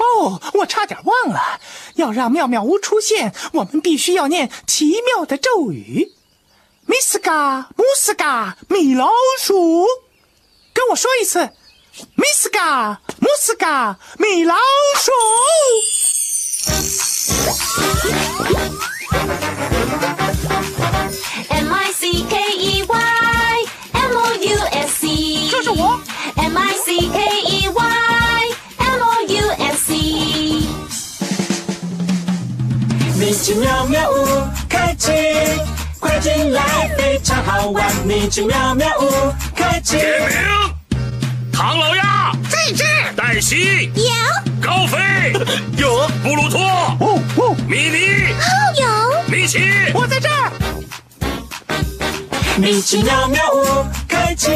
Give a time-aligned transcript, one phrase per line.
[0.00, 1.60] 哦，我差点忘了，
[1.94, 6.12] 要让妙妙屋出现，我们必须要念奇妙的咒语。
[6.86, 9.86] 米斯嘎姆斯嘎米老鼠，
[10.72, 11.50] 跟我说一次，
[12.16, 14.56] 米斯嘎姆斯嘎米老
[14.96, 15.12] 鼠。
[33.50, 35.10] 奇妙妙屋开启，
[35.98, 37.84] 快进来，非常好玩。
[38.06, 39.96] 米奇妙妙屋开启。
[39.96, 40.38] 点名：
[41.52, 43.12] 唐老鸭在这儿。
[43.16, 44.04] 黛西、有
[44.62, 45.32] 高飞、
[45.76, 48.28] 有布鲁托、哦哦，米妮、
[48.80, 48.86] 有
[49.26, 49.58] 米奇。
[49.94, 50.52] 我在这儿。
[52.56, 54.46] 米奇妙妙屋开启，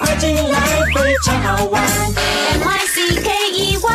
[0.00, 0.58] 快进来，
[0.96, 1.80] 非常好玩。
[1.80, 3.88] M I C K E Y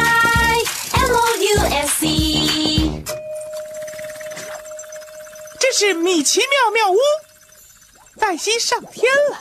[0.93, 1.94] M O U S
[5.87, 6.97] 是米奇妙妙屋，
[8.19, 9.37] 黛西上天了。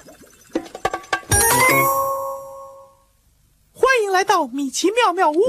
[3.72, 5.40] 欢迎来到米奇妙妙屋。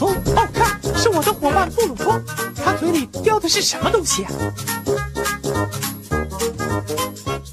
[0.00, 0.16] 哦，
[0.54, 2.18] 看，是我的伙伴布鲁托，
[2.64, 4.32] 他嘴里叼的是什么东西啊？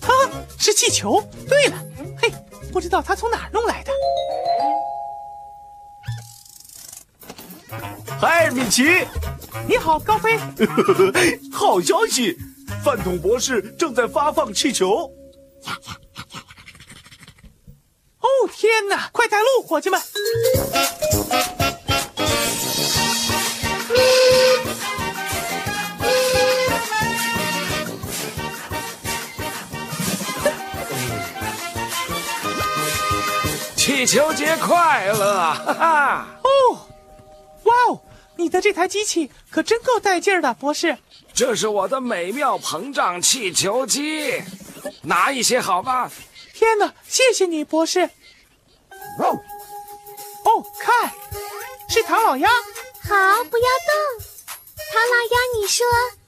[0.07, 0.11] 啊，
[0.57, 1.21] 是气球。
[1.49, 1.77] 对了，
[2.21, 2.33] 嘿，
[2.71, 3.91] 不知道他从哪儿弄来的。
[8.21, 9.07] 嗨，米奇！
[9.65, 10.37] 你好，高飞。
[11.53, 12.37] 好消息，
[12.83, 15.09] 饭桶博士正在发放气球。
[18.19, 19.99] 哦天哪，快带路，伙计们！
[33.77, 35.53] 气球节快乐！
[35.53, 36.27] 哈哈！
[36.43, 36.87] 哦，
[37.63, 38.01] 哇哦，
[38.39, 40.97] 你的这台机器可真够带劲儿的，博士。
[41.33, 44.41] 这是我的美妙膨胀气球机，
[45.01, 46.09] 拿一些好吧？
[46.53, 47.99] 天哪，谢谢你，博士。
[47.99, 49.27] 哦，
[50.45, 51.11] 哦看，
[51.89, 52.49] 是唐老鸭。
[52.49, 54.25] 好，不要动。
[54.93, 55.85] 唐老鸭，你说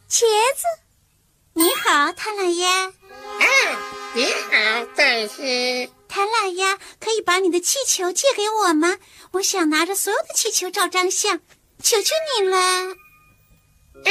[0.10, 0.20] 茄
[0.58, 0.66] 子。
[1.54, 2.88] 你好，唐老鸭。
[2.88, 3.46] 啊，
[4.14, 5.90] 你好，黛西。
[6.10, 8.98] 唐老鸭，可以把你的气球借给我吗？
[9.32, 11.40] 我想拿着所有的气球照张相，
[11.82, 12.58] 求求你了。
[14.06, 14.10] 嗯，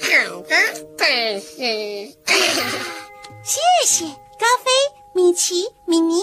[0.00, 0.56] 好的，
[0.96, 2.16] 黛西。
[3.44, 4.70] 谢谢，高飞、
[5.14, 6.22] 米奇、米妮、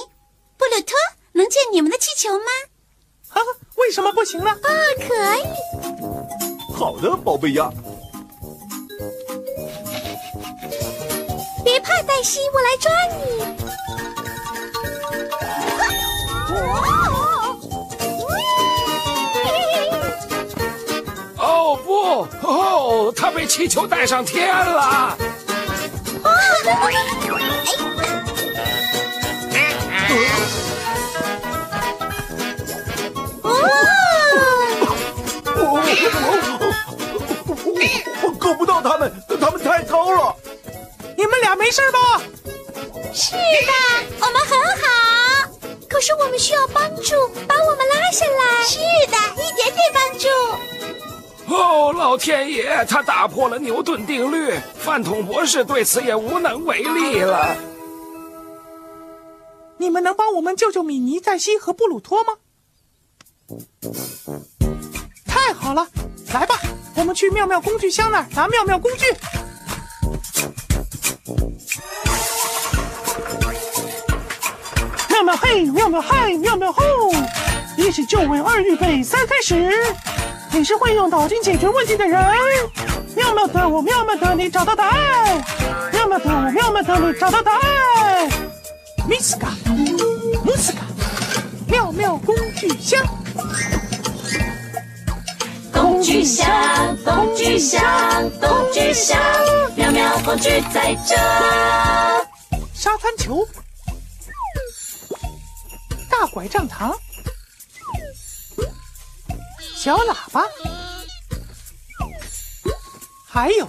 [0.58, 0.98] 布鲁托，
[1.34, 2.46] 能借你们的气球吗？
[3.30, 3.42] 啊，
[3.76, 4.50] 为什么不行呢？
[4.50, 5.44] 啊，可以。
[6.74, 7.70] 好的，宝贝鸭。
[11.64, 13.20] 别怕，黛西，我来抓你。
[22.04, 22.28] 哦！
[22.42, 25.18] 哦，他被气球带上天了。
[38.22, 40.36] 我够不到他们，他们太高了。
[41.16, 42.22] 你们俩没事吧？
[43.14, 43.38] 是的，
[44.20, 44.88] 我们很好。
[45.90, 48.64] 可是我们需要帮助，把我们拉下来。
[48.68, 50.28] 是的，一点点帮助。
[51.50, 57.56] 哦，老天爷，他打破了牛顿定律，饭桶博士对此也无能为力了。
[59.78, 62.34] 你们能帮我们救救米妮、黛西和布鲁托吗？
[65.26, 65.88] 太好了，
[66.34, 66.60] 来吧，
[66.96, 69.06] 我们去妙妙工具箱那儿拿妙妙工具。
[75.10, 76.84] 妙妙嘿，妙妙嗨，妙妙吼！
[77.78, 79.74] 一起就位，二预备，三开始。
[80.52, 82.22] 你是会用脑筋解决问题的人。
[83.16, 85.44] 妙妙的我，妙妙的你，找到答案。
[85.92, 88.30] 妙妙的我，妙妙的你，找到答案。
[89.08, 89.50] 米斯卡，
[90.46, 90.80] 姆斯卡，
[91.68, 93.00] 妙妙工具箱。
[95.72, 96.48] 工具箱，
[97.06, 97.82] 工具箱，
[98.40, 99.18] 工具箱，
[99.76, 101.16] 妙妙工具在这。
[102.74, 103.48] 沙滩球，
[106.10, 106.94] 大拐杖糖，
[109.82, 110.44] 小喇叭，
[113.26, 113.66] 还有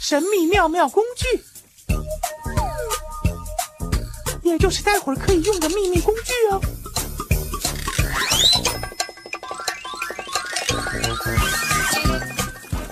[0.00, 1.40] 神秘妙妙工具，
[4.42, 6.60] 也就是待会儿可以用的秘密工具哦。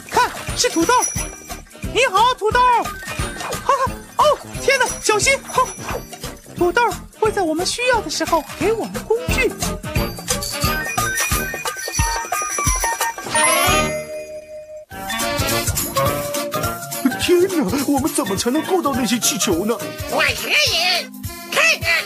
[0.08, 0.94] 看，是土豆。
[1.93, 2.61] 你好，土豆。
[2.61, 2.84] 哈
[3.64, 5.37] 哈，哦，天哪，小心！
[5.43, 5.67] 哈，
[6.56, 6.82] 土豆
[7.19, 9.52] 会在我们需要的时候给我们工具。
[17.88, 19.76] 我们怎么才能够到那些气球呢？
[20.11, 21.11] 我可以，
[21.50, 22.02] 看看，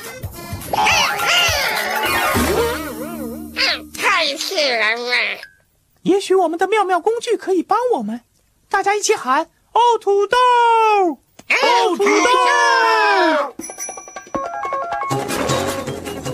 [3.55, 5.15] 嗯，太气人了！
[6.03, 8.23] 也许我们的妙妙工具可以帮我们，
[8.71, 10.37] 大家一起喊：哦，土豆！
[10.39, 13.55] 哦，土豆！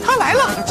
[0.04, 0.66] 他来了！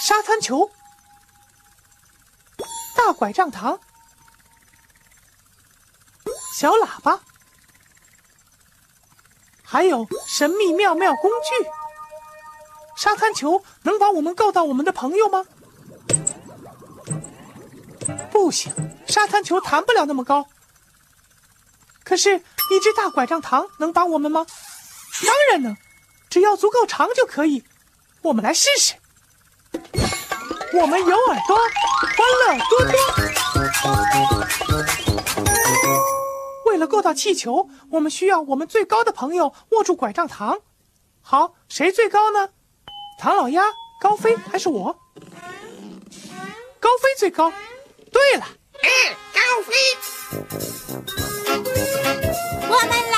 [0.00, 0.70] 沙滩球，
[2.98, 3.78] 大拐杖糖，
[6.56, 7.20] 小喇叭，
[9.62, 11.68] 还有神秘妙妙工具。
[12.96, 15.46] 沙滩球能把我们够到我们的朋友吗？
[18.32, 18.74] 不行，
[19.06, 20.48] 沙滩球弹不了那么高。
[22.02, 22.38] 可是，
[22.70, 24.44] 一只大拐杖糖能帮我们吗？
[25.24, 25.76] 当然能，
[26.28, 27.62] 只要足够长就可以。
[28.22, 28.94] 我们来试试。
[30.72, 31.56] 我们有耳朵，
[32.16, 32.94] 欢乐多多。
[36.66, 40.58] 为了够到气球，我们需要我们最高的朋友握住拐杖糖。
[41.22, 42.50] 好，谁最高呢？
[43.18, 43.62] 唐老鸭、
[44.00, 44.98] 高飞还是我？
[46.78, 47.50] 高飞最高。
[48.12, 48.46] 对了，
[49.34, 49.74] 高飞，
[52.68, 53.17] 我们来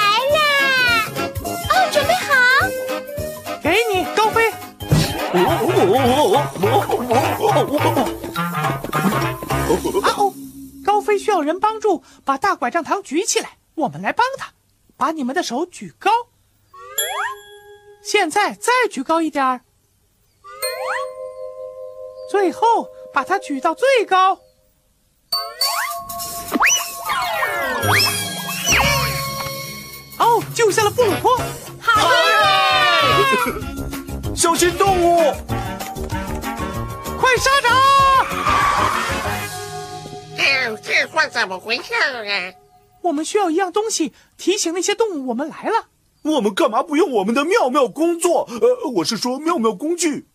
[11.41, 13.59] 高飞需要人帮助，把大拐杖糖举起来。
[13.75, 14.53] 我们来帮他，
[14.97, 16.11] 把你们的手举高。
[18.03, 19.63] 现在再举高一点儿，
[22.31, 24.41] 最后把它举到最高。
[30.19, 31.39] 哦，救下了布鲁托！
[31.81, 32.11] 好
[34.37, 35.33] 小心动物！
[37.19, 37.80] 快沙掌！
[41.01, 42.53] 这算怎么回事啊？
[43.01, 45.87] 我们需要一样东西提醒那些动物我们来了。
[46.21, 48.47] 我们干嘛不用我们的妙妙工作？
[48.51, 50.29] 呃，我是说妙妙工具。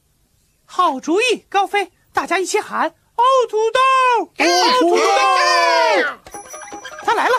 [0.66, 1.92] 好主意，高飞！
[2.12, 3.80] 大家一起喊：哦，土豆！
[4.44, 4.46] 哦，
[4.80, 5.04] 土豆！
[7.04, 7.36] 他来了！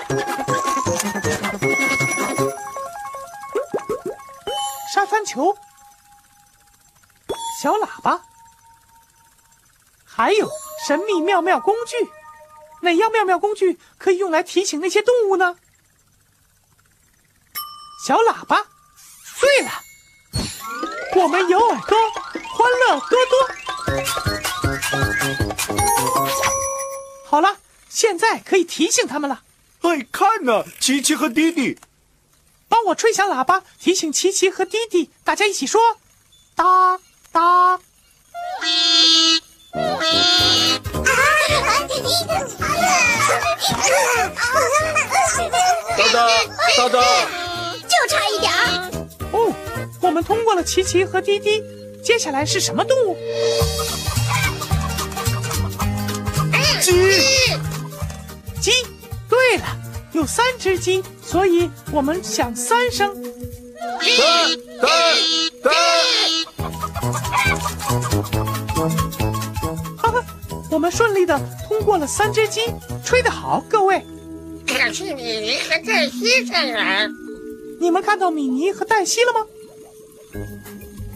[4.94, 5.56] 沙滩球，
[7.61, 8.22] 小喇叭，
[10.05, 10.49] 还有
[10.87, 11.96] 神秘妙妙工具。
[12.86, 15.56] 哪样妙妙工具可以用来提醒那些动物呢？
[18.06, 18.68] 小喇叭。
[19.40, 19.72] 对了，
[21.16, 21.98] 我们有耳朵，
[22.54, 23.34] 欢乐多多。
[27.26, 29.42] 好了，现在可以提醒他们了。
[29.80, 31.78] 哎，看呐，琪琪和弟弟，
[32.68, 35.98] 帮我吹响喇叭，提醒琪琪和弟弟，大家一起说：
[36.54, 37.00] 哒
[37.32, 37.80] 哒。
[45.96, 46.29] 哒哒
[46.76, 47.00] 哒哒。
[47.82, 48.91] 就差一点儿。
[49.32, 49.53] 哦，
[50.00, 51.62] 我们通过了琪琪和滴滴，
[52.03, 53.17] 接下来是什么动物？
[56.81, 56.93] 鸡，
[58.60, 58.70] 鸡。
[59.29, 59.65] 对了，
[60.12, 63.15] 有三只鸡，所以我们响三声。
[64.19, 64.24] 哒
[64.81, 64.88] 哒
[70.86, 72.60] 们顺利的通过了三只鸡，
[73.05, 74.00] 吹得好，各位。
[74.69, 77.10] 可是米妮和黛西在哪儿？
[77.81, 79.44] 你们看到米妮和黛西了吗？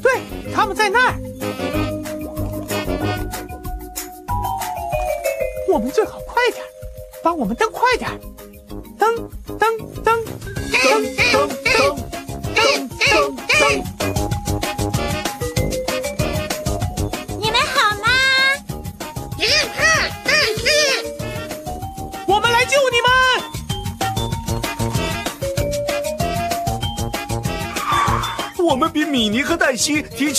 [0.02, 0.22] 对，
[0.52, 1.14] 他们在那儿。
[5.72, 6.68] 我们最好快点儿，
[7.22, 8.10] 帮我们蹬快点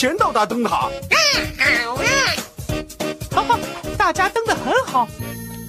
[0.01, 0.69] 前到达灯塔。
[0.69, 0.89] 好
[1.93, 2.01] 啊！
[3.29, 3.59] 哈哈，
[3.99, 5.07] 大家登的很好，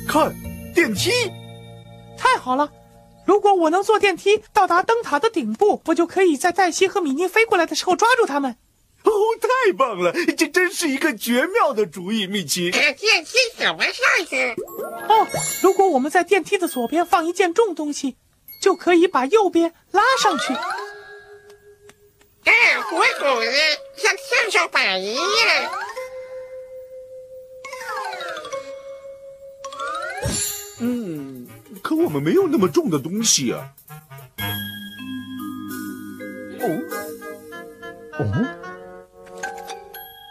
[0.09, 0.35] 看，
[0.75, 1.11] 电梯。
[2.17, 2.73] 太好了！
[3.27, 8.57] 如果我能坐电梯到达灯塔的顶部，我就可以在黛西和米妮飞过来的时候抓住他们。
[9.03, 10.11] 哦，太棒了！
[10.35, 12.71] 这真是一个绝妙的主意，米奇。
[12.71, 13.95] 电梯怎么上
[14.27, 14.53] 去？
[15.11, 15.27] 哦，
[15.61, 18.17] 如果我们在电梯的左边放一件重东西，
[18.62, 20.55] 就可以把右边拉上去。
[22.45, 22.53] 啊，
[22.89, 23.53] 鼓鼓的，
[23.97, 25.23] 像跳跳板一样。
[30.81, 31.47] 嗯，
[31.83, 33.71] 可我们没有那么重的东西啊。
[36.61, 36.67] 哦，
[38.19, 38.25] 哦，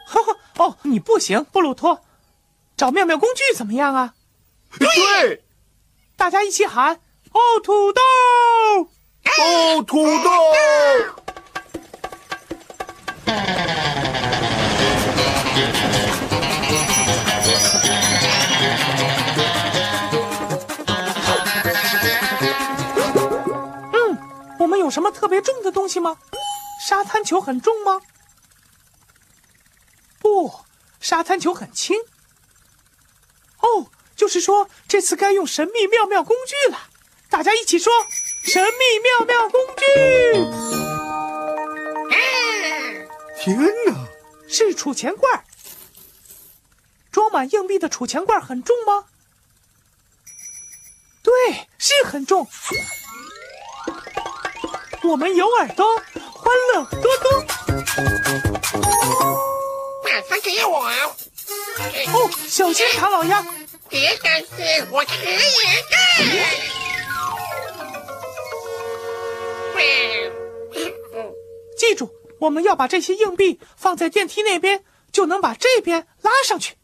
[0.05, 2.03] 哈哈，哦，你不行，布鲁托，
[2.75, 4.13] 找妙妙工具怎么样啊？
[4.77, 5.43] 对，
[6.17, 7.01] 大家一起喊：
[7.31, 8.01] 哦，土豆！
[9.39, 10.31] 哦，土豆！
[25.21, 26.17] 特别重的东西吗？
[26.83, 28.01] 沙滩球很重吗？
[30.17, 30.51] 不，
[30.99, 31.95] 沙滩球很轻。
[33.59, 36.89] 哦，就是说这次该用神秘妙妙工具了。
[37.29, 37.93] 大家一起说：
[38.43, 39.83] 神秘妙妙工具！
[43.43, 44.07] 天哪！
[44.49, 45.45] 是储钱罐。
[47.11, 49.05] 装满硬币的储钱罐很重吗？
[51.21, 52.47] 对，是很重。
[55.03, 57.43] 我们有耳朵，欢乐多多。
[60.03, 60.85] 把它给我。
[62.13, 63.45] 哦，小心唐老鸭！
[63.89, 64.47] 别担心，
[64.91, 65.35] 我可以
[65.89, 65.97] 的。
[71.77, 76.75] 记住，我们要把这些硬币放在电梯那边，就能把这边拉上去。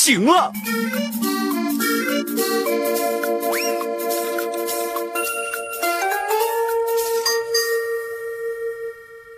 [0.00, 0.50] 行了，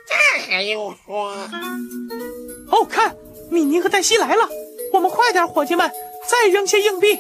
[0.07, 0.14] 这
[0.47, 1.33] 还用说？
[2.71, 3.16] 哦，看，
[3.50, 4.49] 米妮和黛西来了，
[4.92, 5.90] 我们快点，伙计们，
[6.28, 7.19] 再扔些硬币。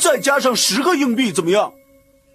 [0.00, 1.72] 再加上十个硬币怎么样？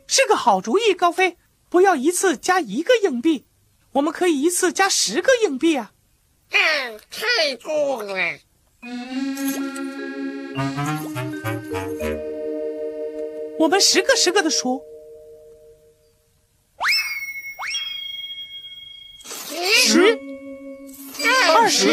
[0.08, 1.36] 是个好主意，高飞。
[1.70, 3.44] 不要一次加一个硬币，
[3.92, 5.92] 我们可以一次加十个硬币啊！
[6.52, 8.40] 嗯，太重了。
[13.58, 14.82] 我们十个十个的数，
[19.74, 20.20] 十、
[21.56, 21.88] 二十、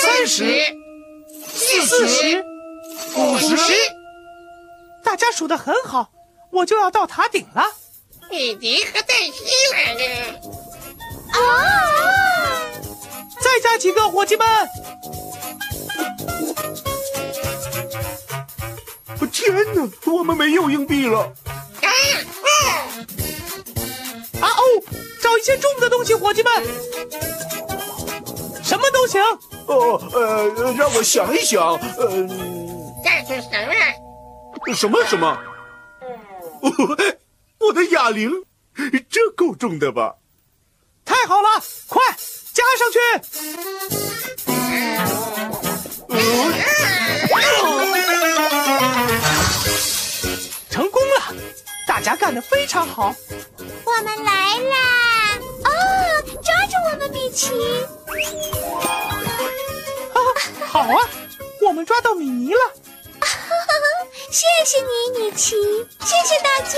[0.00, 0.64] 三十、
[1.46, 2.44] 四十、
[3.16, 3.74] 五十，
[5.04, 6.10] 大家数的很好，
[6.50, 7.64] 我就要到塔顶了。
[8.30, 10.00] 米迪和黛西来了。
[11.32, 11.38] 啊！
[13.52, 14.46] 再加几个，伙计们！
[19.30, 21.20] 天哪，我们没有硬币了！
[21.20, 21.88] 啊
[22.42, 22.48] 哦！
[24.40, 24.62] 啊哦，
[25.20, 26.52] 找一些重的东西，伙计们，
[28.62, 29.20] 什么都行。
[29.66, 32.28] 哦，呃，让我想一想，嗯、
[33.04, 34.74] 这是什么？
[34.74, 35.38] 什么什么？
[36.62, 36.70] 哦，
[37.58, 38.30] 我的哑铃，
[39.10, 40.14] 这够重的吧？
[41.04, 41.48] 太好了，
[41.88, 42.00] 快
[42.62, 42.98] 加上去！
[50.70, 51.34] 成功了，
[51.86, 53.14] 大家干得非常好。
[53.84, 55.38] 我们来啦！
[55.64, 55.70] 哦，
[56.42, 57.50] 抓住我们，米奇！
[60.14, 60.18] 啊，
[60.66, 61.08] 好啊，
[61.66, 62.60] 我们抓到米妮了。
[64.30, 65.56] 谢谢你，米奇！
[66.00, 66.72] 谢谢大家！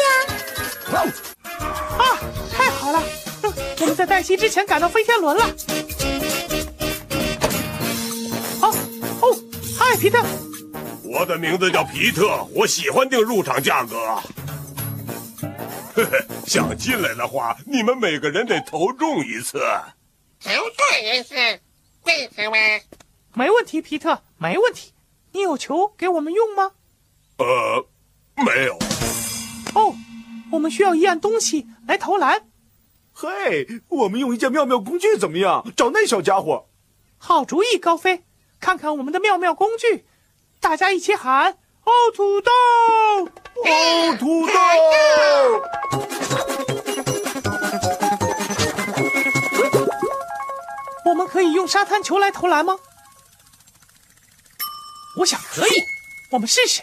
[4.06, 5.44] 黛西之前赶到飞天轮了。
[8.60, 8.74] 哦，
[9.20, 9.36] 哦，
[9.78, 10.24] 嗨，皮特，
[11.02, 13.96] 我的名字叫皮特，我喜欢定入场价格。
[15.94, 19.60] 嘿嘿，想进来的话，你们每个人得投中一次。
[20.40, 21.34] 投中一次，
[22.04, 22.56] 为什么？
[23.32, 24.92] 没问题，皮特，没问题。
[25.32, 26.72] 你有球给我们用吗？
[27.38, 27.86] 呃，
[28.44, 28.74] 没有。
[29.74, 29.94] 哦，
[30.52, 32.42] 我们需要一样东西来投篮。
[33.16, 35.64] 嘿，我们用一件妙妙工具怎么样？
[35.76, 36.66] 找那小家伙。
[37.16, 38.24] 好主意，高飞，
[38.60, 40.04] 看看我们的妙妙工具，
[40.60, 41.52] 大家一起喊：
[41.84, 42.50] 哦，土豆！
[43.64, 44.52] 哦，土豆！
[51.06, 52.76] 我们可以用沙滩球来投篮吗？
[55.20, 55.70] 我想可以，
[56.32, 56.82] 我们试试。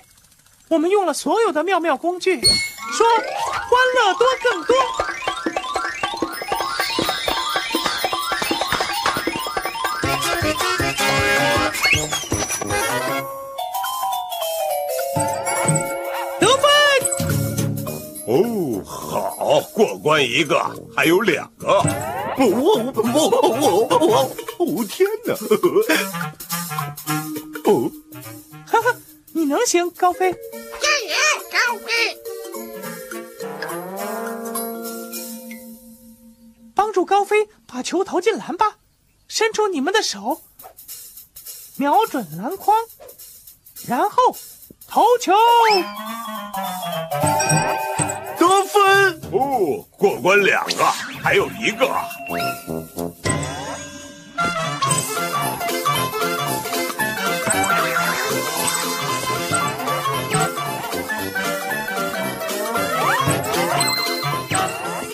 [0.69, 4.75] 我们用了所有的妙妙工具，说欢乐多更多。
[16.41, 16.63] 得分。
[18.27, 20.59] 哦，好，过关一个，
[20.95, 21.67] 还有两个。
[22.37, 23.29] 我我我
[23.87, 25.33] 我我我天哪！
[27.65, 27.91] 哦，
[28.65, 28.95] 哈哈，
[29.33, 30.31] 你能行，高飞。
[30.31, 30.37] 加
[31.07, 31.15] 油，
[31.51, 31.91] 高飞！
[36.73, 38.79] 帮助高飞把球投进篮吧，
[39.27, 40.41] 伸出你们的手，
[41.75, 42.75] 瞄准篮筐，
[43.85, 44.35] 然后
[44.91, 45.31] 投球。
[48.37, 49.21] 得分。
[49.31, 50.83] 哦，过关两个，
[51.23, 51.89] 还有一个。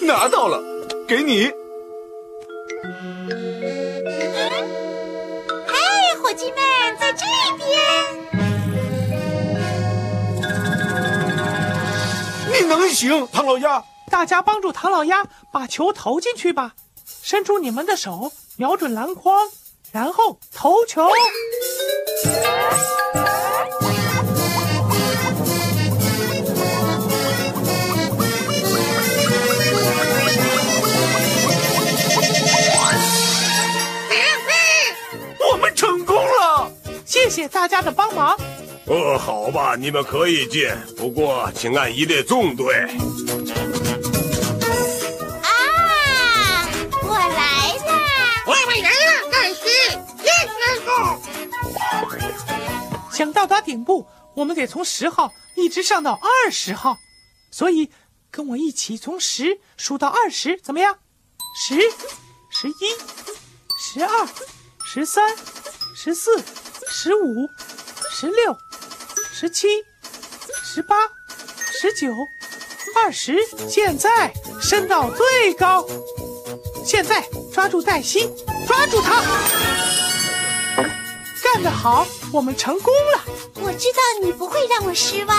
[0.01, 0.59] 拿到了，
[1.07, 1.51] 给你。
[12.97, 13.83] 行，唐老鸭。
[14.09, 16.73] 大家帮助唐老鸭把球投进去吧，
[17.21, 19.47] 伸出你们的手，瞄准篮筐，
[19.91, 21.07] 然后投球。
[35.51, 36.71] 我们成功了。
[37.05, 38.35] 谢谢大家的帮忙。
[38.89, 40.65] 呃，好吧，你们可以进，
[40.95, 42.73] 不过请按一列纵队。
[45.43, 45.49] 啊，
[47.03, 47.91] 我来啦！
[48.45, 49.67] 我们来了，黛西，
[50.23, 50.87] 耶，师傅！
[53.13, 56.95] 想到达顶部，我们得从十号一直上到二十号，
[57.51, 57.91] 所以
[58.31, 60.97] 跟我一起从十数到二十，怎么样？
[61.59, 61.75] 十、
[62.51, 62.95] 十一、
[63.77, 64.27] 十二、
[64.85, 65.35] 十三、
[65.93, 66.41] 十四、
[66.89, 67.49] 十五、
[68.09, 68.55] 十六、
[69.39, 69.67] 十七、
[70.63, 70.95] 十八、
[71.71, 72.27] 十九、
[72.95, 73.37] 二十。
[73.69, 75.87] 现在升到最高。
[76.83, 78.27] 现在抓住黛西，
[78.65, 79.21] 抓住她！
[81.43, 83.23] 干得好，我们成功了。
[83.61, 85.37] 我知道你不会让我失望。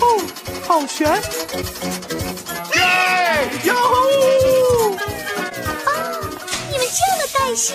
[0.00, 0.18] 哦，
[0.66, 1.06] 好悬！
[2.76, 3.50] 耶！
[3.64, 3.94] 哟吼！
[5.84, 5.92] 哦，
[6.70, 7.74] 你们救了黛西，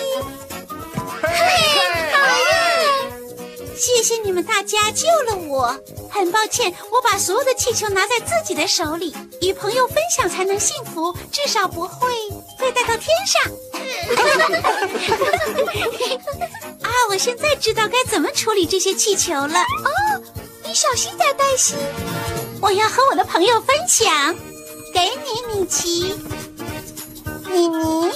[3.82, 5.76] 谢谢你们大家救了我。
[6.08, 12.06] 很抱歉，我把所有的气球拿在自己的手里，与朋友分享才能幸福，至少不会
[12.60, 13.42] 被带到天上。
[16.80, 19.58] 啊，我现在知道该怎么处理这些气球了。
[19.58, 20.22] 哦，
[20.62, 21.74] 你小心点，黛西。
[22.60, 24.32] 我要和我的朋友分享。
[24.94, 26.14] 给你，米奇、
[27.50, 28.12] 米妮、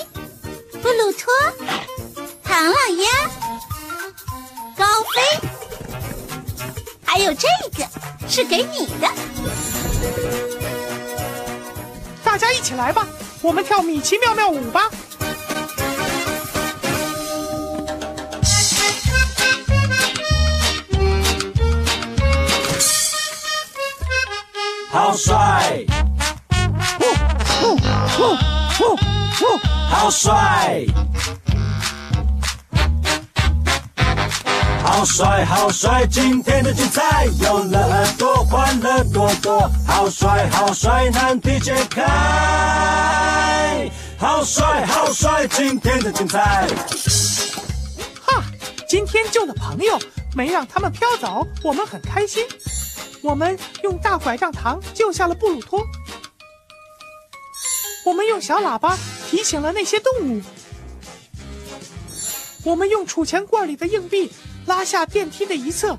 [0.81, 1.35] 布鲁托、
[2.45, 3.09] 唐老鸭、
[4.77, 5.21] 高飞，
[7.17, 7.49] 还有这
[7.79, 7.89] 个
[8.29, 9.09] 是给你的。
[12.23, 13.09] 大家一起来吧，
[13.41, 14.83] 我们跳米奇妙妙舞吧！
[24.91, 25.87] 好帅，
[29.89, 30.85] 好帅，
[34.97, 36.07] 好帅，好帅！
[36.07, 39.71] 今天的精彩有了耳朵，欢乐多多。
[39.87, 41.11] 好帅，好帅！
[41.11, 42.03] 难题解开，
[44.19, 45.47] 好帅，好帅！
[45.49, 46.67] 今天的精彩。
[48.23, 48.43] 哈，
[48.89, 50.01] 今天救了朋友，
[50.35, 52.47] 没让他们飘走，我们很开心。
[53.21, 55.79] 我们用大拐杖糖救下了布鲁托，
[58.07, 58.97] 我们用小喇叭
[59.29, 60.41] 提醒了那些动物，
[62.65, 64.33] 我们用储钱罐里的硬币
[64.67, 65.99] 拉下电梯的一侧，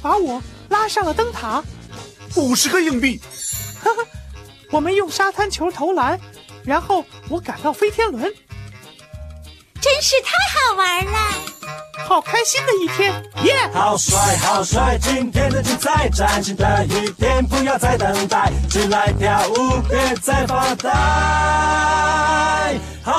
[0.00, 1.62] 把我拉上了灯塔。
[2.36, 3.20] 五十个硬币。
[3.82, 4.06] 呵呵，
[4.70, 6.18] 我们用沙滩球投篮，
[6.64, 8.22] 然后我赶到飞天轮，
[9.80, 11.18] 真是太好玩了！
[12.08, 13.12] 好开心的一天，
[13.44, 14.98] 耶、好帅，好帅！
[15.00, 21.81] 今天的精彩，崭新的一天，不要再等待，进来跳舞，别再发呆。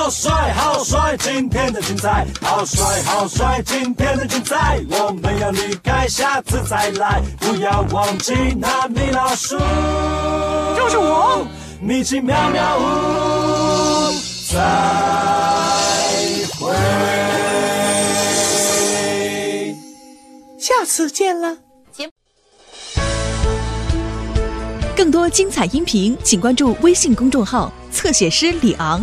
[0.04, 1.16] 好帅，好帅！
[1.16, 3.62] 今天的精彩，好帅，好帅！
[3.64, 9.56] 今天的精彩，我们要离开，下次再来，不要忘记那米老鼠，
[10.76, 11.46] 就是我。
[11.80, 14.12] 米奇妙妙屋，
[14.52, 14.60] 再
[16.60, 16.74] 会。
[20.58, 21.56] 下次见了。
[24.94, 29.02] 更多精彩音频，请关注微信公众号“侧写师李昂”。